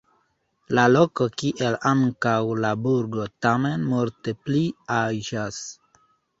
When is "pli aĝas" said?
4.49-5.65